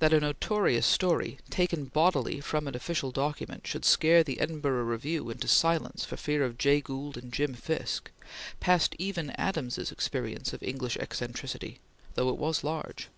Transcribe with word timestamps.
That 0.00 0.12
a 0.12 0.20
notorious 0.20 0.84
story, 0.86 1.38
taken 1.48 1.86
bodily 1.86 2.42
from 2.42 2.68
an 2.68 2.74
official 2.76 3.10
document, 3.10 3.66
should 3.66 3.86
scare 3.86 4.22
the 4.22 4.38
Edinburgh 4.38 4.84
Review 4.84 5.30
into 5.30 5.48
silence 5.48 6.04
for 6.04 6.18
fear 6.18 6.44
of 6.44 6.58
Jay 6.58 6.82
Gould 6.82 7.16
and 7.16 7.32
Jim 7.32 7.54
Fisk, 7.54 8.10
passed 8.60 8.94
even 8.98 9.30
Adams's 9.30 9.90
experience 9.90 10.52
of 10.52 10.62
English 10.62 10.98
eccentricity, 10.98 11.80
though 12.16 12.28
it 12.28 12.36
was 12.36 12.64
large. 12.64 13.08